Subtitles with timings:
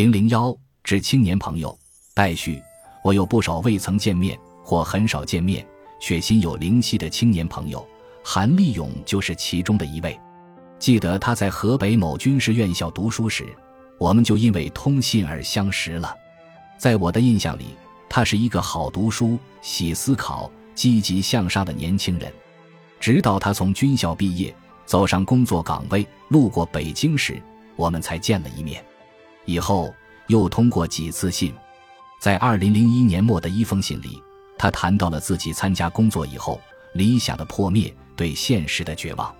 [0.00, 1.78] 零零幺致青年朋友，
[2.14, 2.58] 待续。
[3.04, 4.34] 我有不少未曾见面
[4.64, 5.62] 或很少见面
[6.00, 7.86] 却心有灵犀的青年朋友，
[8.24, 10.18] 韩立勇就是其中的一位。
[10.78, 13.46] 记得他在河北某军事院校读书时，
[13.98, 16.16] 我们就因为通信而相识了。
[16.78, 17.66] 在我的印象里，
[18.08, 22.32] 他是一个好读书、喜思考、积极向上的年轻人。
[22.98, 24.54] 直到他从军校毕业，
[24.86, 27.38] 走上工作岗位，路过北京时，
[27.76, 28.82] 我们才见了一面。
[29.44, 29.94] 以后
[30.28, 31.52] 又通过几次信，
[32.20, 34.22] 在二零零一年末的一封信里，
[34.58, 36.60] 他谈到了自己参加工作以后
[36.94, 39.34] 理想的破灭，对现实的绝望。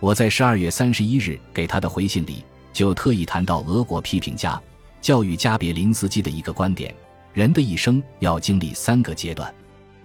[0.00, 4.60] 我在十二月三十一日给他的回信里，就特意谈到俄国批评家、
[5.00, 6.94] 教育家别林斯基的一个观点：
[7.32, 9.54] 人的一生要经历三个阶段，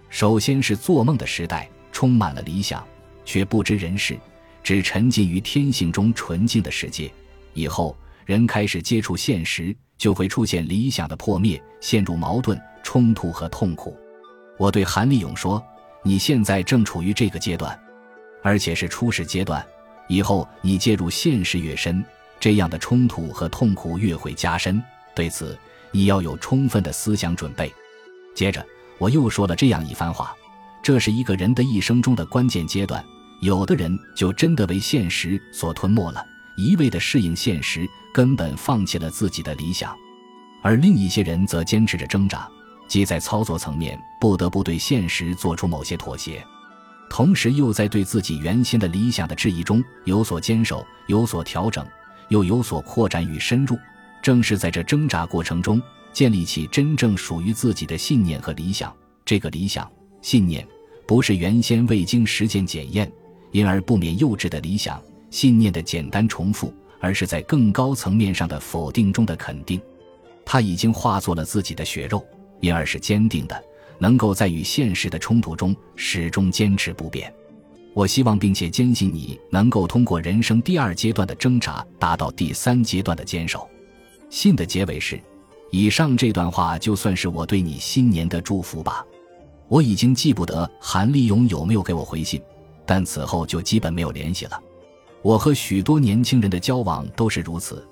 [0.10, 2.86] 首先是做梦的时代，充满了理想，
[3.26, 4.18] 却不知人事，
[4.64, 7.12] 只沉浸于天性中纯净的世界。
[7.54, 7.98] 以后
[8.30, 13.98] 人开始接触现实，就会出现理想的破灭，陷入矛盾、冲突和痛苦。
[14.56, 15.60] 我对韩立勇说
[16.06, 17.76] ：“你现在正处于这个阶段，
[18.44, 19.66] 而且是初始阶段。”
[20.08, 22.06] 以后你介入现实越深，
[22.40, 24.80] 这样的冲突和痛苦越会加深。
[25.16, 25.58] 对此，
[25.92, 27.74] 你要有充分的思想准备。
[28.36, 28.64] 接着，
[29.00, 30.36] 我又说了这样一番话：
[30.84, 33.04] 这是一个人的一生中的关键阶段。
[33.42, 36.24] 有的人就真的为现实所吞没了，
[36.60, 39.92] 一味的适应现实，根本放弃了自己的理想；
[40.62, 42.46] 而另一些人则坚持着挣扎，
[42.86, 46.46] 即在操作层面不得不对现实做出某些妥协。
[47.10, 51.86] 同时，又在对自己原先的理想的质疑中有所坚守、有所调整，
[52.28, 53.78] 又有所扩展与深入。
[54.22, 58.94] 正是在这挣扎过程中，建立起真正属于自己的信念和理想。
[59.24, 59.90] 这个理想、
[60.22, 60.68] 信念，
[61.08, 63.10] 不是原先未经实践检验，
[63.52, 69.82] 因而不免幼稚的理想、信念的简单重复，而是在更高层面上的否定中的肯定。
[70.46, 72.26] 它已经化作了自己的血肉，
[72.60, 73.64] 因而是坚定的。
[74.02, 77.34] 能够在与现实的冲突中始终坚持不变，
[77.94, 83.68] 我希望并且坚信你能够通过人生第二阶段的挣扎，达到第三阶段的坚守。
[84.30, 85.22] 信的结尾是：
[85.70, 89.06] 以上这段话就算是我对你新年的祝福吧。
[89.68, 92.42] 我已经记不得韩立勇有没有给我回信，
[92.86, 94.58] 但此后就基本没有联系了。
[95.22, 97.86] 我和许多年轻人的交往都是如此，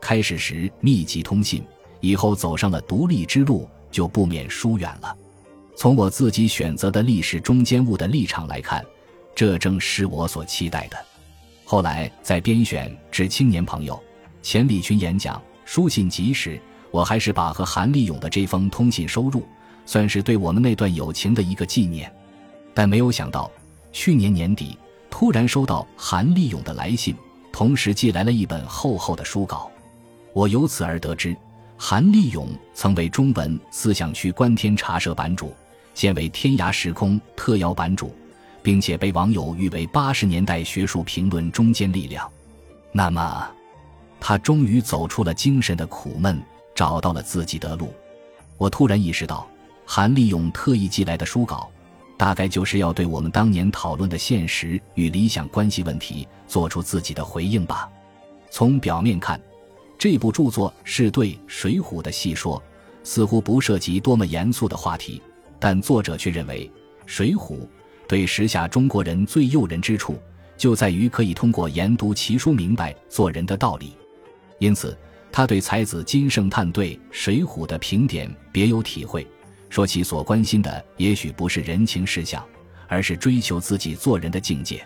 [0.00, 1.64] 开始时密集通信，
[2.00, 5.16] 以后走上了独立之路，就不免疏远了。
[5.74, 8.84] 从我自己选择的历史中间物的立场来看，
[9.34, 10.96] 这正是我所期待的。
[11.64, 14.00] 后来在编选致青年朋友
[14.40, 16.60] 钱理群演讲书信集时，
[16.90, 19.44] 我还是把和韩立勇的这封通信收入，
[19.84, 22.10] 算是对我们那段友情的一个纪念。
[22.72, 23.50] 但没有想到，
[23.92, 24.78] 去年年底
[25.18, 27.12] 突然收到韩立勇的来信，
[27.50, 29.68] 同时寄来了一本厚厚的书稿。
[30.32, 31.36] 我由此而得知，
[31.76, 35.52] 韩立勇曾为中文思想区观天茶社版主。
[35.92, 38.14] 现为天涯时空特邀版主，
[38.62, 42.30] 并且被网友誉为八十年代学术评论中坚力量。
[42.92, 43.50] 那么，
[44.20, 46.40] 他终于走出了精神的苦闷，
[46.76, 47.92] 找到了自己的路。
[48.56, 49.48] 我突然意识到，
[49.84, 51.68] 韩立勇特意寄来的书稿，
[52.18, 57.88] 大概就是要对我们当年讨论的现实与理想关系问题做出自己的回应吧。
[58.50, 59.40] 从表面看，
[59.96, 62.60] 这部著作是对《水浒》的细说，
[63.04, 65.22] 似乎不涉及多么严肃的话题。
[65.60, 66.68] 但作者却认为，
[67.06, 67.56] 《水浒》
[68.08, 70.18] 对时下中国人最诱人之处，
[70.56, 73.96] 就在于可以通过研读奇书明白做人的道理。
[74.58, 74.96] 因此，
[75.30, 79.24] 他对才子金圣叹对《水浒》的评点别有体会，
[79.68, 82.44] 说其所关心的也许不是人情世相，
[82.86, 84.84] 而是追求自己做人的境界。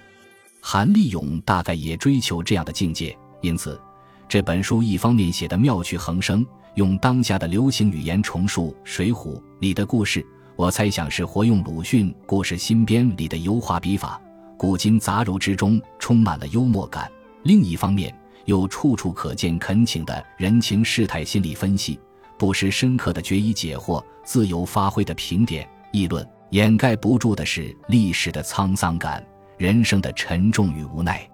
[0.60, 3.80] 韩立勇大概也追求这样的境界，因此，
[4.28, 10.24] 这本书一方面写得妙趣横生，用当下的流行语言重述《水浒》里的故事。
[10.54, 14.20] 我猜想是活用鲁迅《故事新编》里的油画笔法，
[14.56, 17.04] 古今杂糅之中充满了幽默感；
[17.42, 21.98] 另一方面，又处处可见恳请的人情世态心理分析，
[22.42, 29.24] 不失深刻的决疑解惑、自由发挥的评点议论，掩盖不住的是历史的沧桑感、
[29.56, 31.24] 人生的沉重与无奈。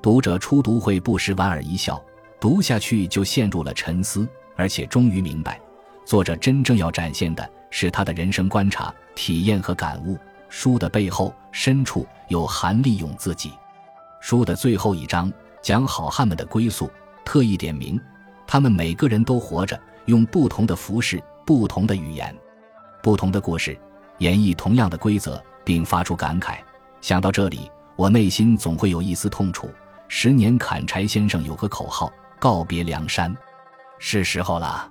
[0.00, 2.02] 读者初读会不时莞尔一笑，
[2.40, 4.26] 读下去就陷入了沉思，
[4.56, 5.60] 而且终于明白，
[6.06, 7.46] 作者真正要展现的。
[7.68, 10.16] 是他的人生观察、体验和感悟。
[10.48, 13.52] 书的背后深处有韩立勇自己。
[14.22, 15.30] 书的最后一章
[15.60, 16.90] 讲好汉们的归宿，
[17.26, 18.00] 特意点名，
[18.46, 22.34] 他们每个人都活着，用不同的服饰、不同的语言、
[23.02, 23.78] 不同的故事，
[24.18, 26.58] 演绎同样的规则，并发出感慨。
[27.00, 29.68] 想到这里，我内心总会有一丝痛楚。
[30.08, 33.36] 十年砍柴先生有个口号：告别梁山。
[33.98, 34.90] 是时候了。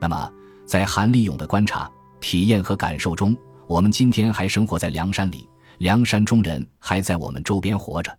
[0.00, 0.32] 那么，
[0.64, 1.90] 在韩立勇的观察、
[2.20, 3.36] 体验和感受中，
[3.66, 5.48] 我们今天还生活在梁山里，
[5.78, 8.16] 梁山中人还在我们周边活着。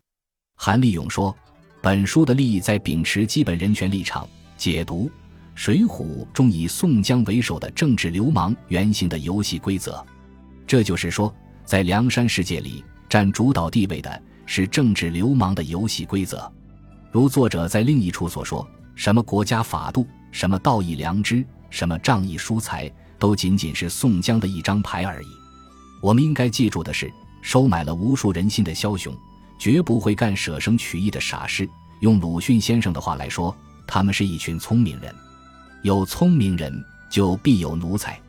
[0.58, 1.36] 韩立勇说
[1.82, 4.28] ：“本书的利益在秉持基本人权立场，
[4.58, 5.06] 解读
[5.56, 5.88] 《水浒》
[6.34, 10.06] 中以宋江为首的政治流氓原型的游戏规则。
[10.68, 16.52] 这就是说，在梁山世界里，占主导地位的是政治流氓的游戏规则。
[17.12, 25.28] 如作者在另一处所说：‘什么国家法度，什么道义良知，什么仗义疏财，都仅仅是宋江的一张牌而已。’
[26.02, 27.12] 我们应该记住的是，
[27.42, 29.16] 收买了无数人心的枭雄。”
[29.58, 31.66] 绝不会干舍生取义的傻事。
[32.02, 33.56] 用鲁迅先生的话来说，
[33.88, 35.16] 他们是一群聪明人。
[35.86, 38.20] 有聪明人，就必有奴才。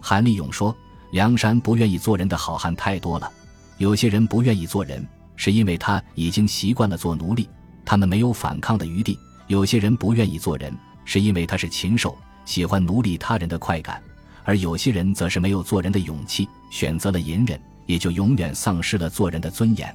[0.00, 0.76] 韩立勇说
[1.12, 3.30] ：“梁山不愿意做人的好汉太多了。
[3.78, 5.06] 有些人不愿意做人，
[5.36, 7.48] 是因为他已经习惯了做奴隶，
[7.84, 9.16] 他们没有反抗的余地；
[9.46, 14.00] 有些人不愿意做人，是因为他是禽兽，喜欢奴隶他人的快感；
[14.42, 17.56] 而有些人则是没有做人的勇气，选择了隐忍，
[17.86, 19.94] 也就永远丧失了做人的尊严。”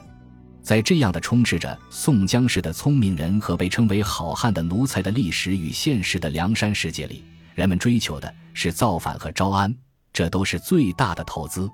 [0.62, 7.24] 在这样的充斥着宋江式的聪明人和被称为好汉的奴才的历史与现实的梁山世界里，
[7.56, 9.74] 人们追求的是造反和招安，
[10.14, 11.70] 这都是最大的投资。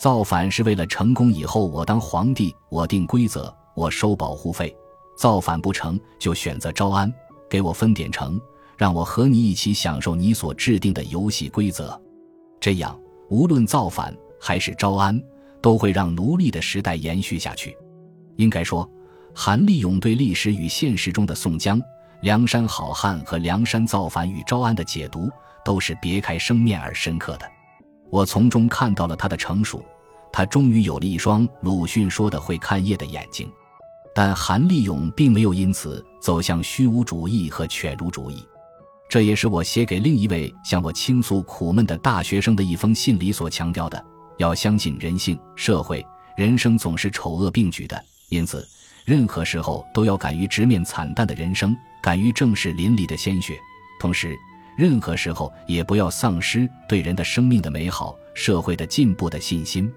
[0.00, 4.68] 造反是为了成功以后我当皇帝，我定规则，我收保护费；
[5.16, 7.12] 造反不成就选择招安，
[7.48, 8.40] 给我分点成，
[8.76, 11.98] 让我和你一起享受你所制定的游戏规则。
[12.58, 12.98] 这样，
[13.28, 15.22] 无论造反还是招安，
[15.62, 17.76] 都会让奴隶的时代延续下去。
[18.36, 18.88] 应该说，
[19.34, 21.80] 韩立勇对历史与现实中的宋江、
[22.20, 25.30] 梁山好汉和梁山造反与招安的解读，
[25.64, 27.50] 都是别开生面而深刻的。
[28.10, 29.84] 我从中看到了他的成熟，
[30.32, 33.50] 他终于有了一双鲁迅说的会看夜的眼睛。
[34.14, 38.46] 但韩立勇并没有因此走向虚无主义和犬儒主义，
[39.08, 44.04] 这也是我写给另一位向我倾诉苦闷的大学生的一封信里所强调的：
[44.38, 46.06] 要相信人性、社会、
[46.36, 48.00] 人生总是丑恶并举的。
[48.34, 48.66] 因此，
[49.04, 53.56] 任何时候都要敢于直面惨淡的人生，敢于正视淋漓的鲜血。
[54.00, 54.36] 同时，
[54.76, 59.88] 任何时候也不要丧失对人的生命的美好、社会的进步的信心。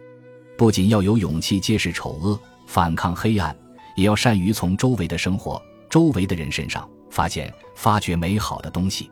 [0.55, 3.55] 不仅要有勇气揭示丑恶、反抗黑暗，
[3.95, 5.59] 也要善于从周围的生活、
[5.89, 9.09] 周围的人身上发现、发掘美好的东西。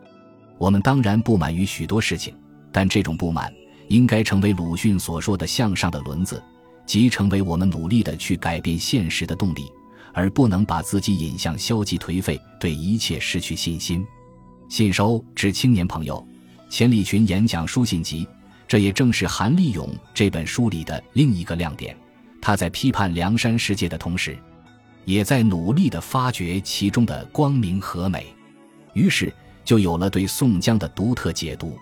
[0.60, 2.38] 我们当然不满于许多事情，
[2.72, 3.52] 但这种不满
[3.88, 6.42] 应该成为鲁迅所说的向上的轮子。
[6.86, 9.72] 即成为我们努力的去改变现实的动力，
[10.14, 14.06] 而不能把自己引向消极颓废，对一切失去信心。
[14.70, 16.26] 信收致青年朋友，
[16.70, 18.28] 钱理群演讲书信集，
[18.68, 21.96] 这也正是韩立勇这本书里的另一个亮点。
[22.42, 24.38] 他在批判梁山世界的同时，
[25.06, 28.28] 也在努力的发掘其中的光明和美。
[28.94, 29.34] 于是
[29.64, 31.78] 就有了对宋江的独特解读。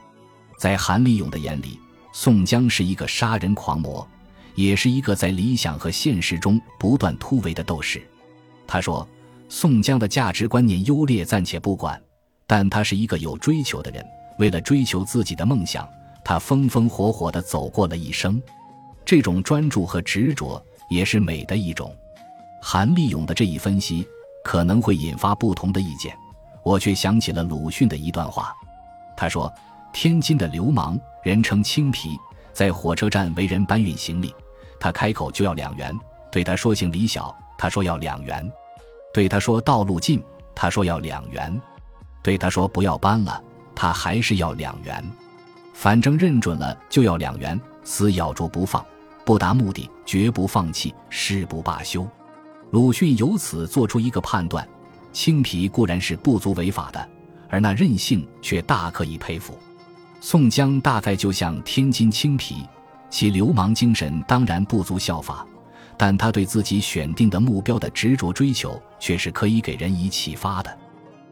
[0.58, 1.80] 在韩立勇的眼里，
[2.14, 4.08] 宋江是一个杀人狂魔。
[4.56, 8.02] 也是一个在理想和现实中不断突围的斗士。
[8.68, 9.08] 他说
[9.50, 12.02] ：“宋江的价值观念优劣暂且不管，
[12.48, 14.06] 但他是一个有追求的人。
[14.40, 15.88] 为了追求自己的梦想，
[16.24, 18.42] 他风风火火地走过了一生。
[19.06, 21.96] 这种专注和执着也是美的一种。”
[22.62, 24.08] 韩立勇的这一分析
[24.44, 26.16] 可能会引发不同的意见，
[26.64, 28.54] 我却想起了鲁迅的一段话。
[29.18, 29.52] 他说
[29.94, 32.18] ：“天津的流氓，人称青皮，
[32.54, 34.34] 在火车站为人搬运行李。”
[34.84, 35.98] 他开口就要两元，
[36.30, 38.46] 对他说：“行李小。”他说要两元；
[39.14, 40.22] 对他说道路近，
[40.54, 41.58] 他说要两元；
[42.22, 43.42] 对他说不要搬了，
[43.74, 45.02] 他还是要两元。
[45.74, 48.86] 反正认准了就要两元，死咬住不放，
[49.24, 52.06] 不达目的绝不放弃，誓不罢休。
[52.72, 54.68] 鲁迅由此做出一个判断：
[55.14, 57.10] 青皮固然是不足为法的，
[57.48, 59.58] 而那韧性却大可以佩服。
[60.20, 62.68] 宋江大概就像天津青皮。
[63.14, 65.46] 其流氓精神当然不足效法，
[65.96, 70.78] 但他对自己选定的目标的执着追求却是可以给人以启发的。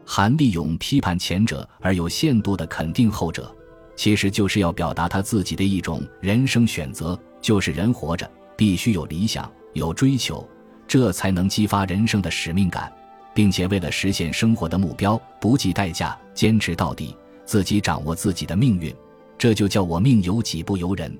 [0.05, 3.51] 韩立勇批判前者而有限度的肯定后者，
[3.95, 10.47] 其实就是要表达他自己的一种人生选择：就是人活着必须有理想、有追求，
[10.87, 12.93] 这才能激发人生的使命感，
[13.33, 18.95] 并且为了实现生活的目标不计代价坚持到底，自己掌握自己的命运。
[19.35, 21.11] 这就叫我命由己不由人。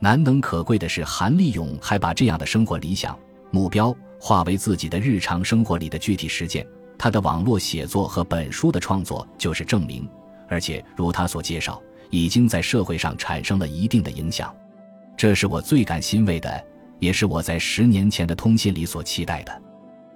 [0.00, 3.18] 难能可贵的是，韩立勇还把这样的生活理想
[3.50, 6.66] 目标化为自己的日常生活里的具体实践。
[6.98, 10.08] 他的网络写作和本书的创作就是证明，
[10.48, 14.54] 而且如他所介绍，已经在社会上产生了一定的影响。
[15.16, 16.64] 这是我最感欣慰的，
[16.98, 19.62] 也是我在十年前的通信里所期待的。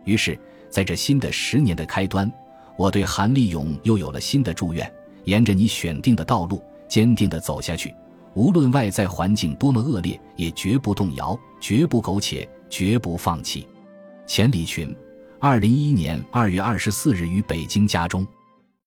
[0.04, 0.38] 于是，
[0.70, 2.30] 在这新的十年的开端，
[2.76, 4.90] 我对韩立勇又有了新的祝愿：
[5.24, 7.94] 沿着你选定的道路，坚定地走下去，
[8.38, 13.66] 无论外在环境多么恶劣，也绝不动摇，绝不苟且，绝不放弃。
[14.28, 14.94] 钱理群，
[15.40, 18.24] 二零一一年二月二十四日于北京家中。